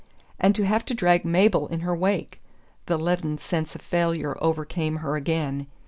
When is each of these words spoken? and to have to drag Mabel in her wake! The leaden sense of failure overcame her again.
and 0.39 0.55
to 0.55 0.65
have 0.65 0.83
to 0.83 0.95
drag 0.95 1.23
Mabel 1.23 1.67
in 1.67 1.81
her 1.81 1.95
wake! 1.95 2.41
The 2.87 2.97
leaden 2.97 3.37
sense 3.37 3.75
of 3.75 3.83
failure 3.83 4.35
overcame 4.41 4.95
her 4.95 5.15
again. 5.15 5.67